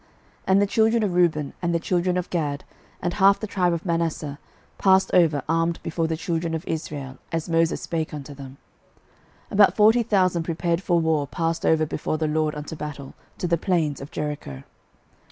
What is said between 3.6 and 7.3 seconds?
of Manasseh, passed over armed before the children of Israel,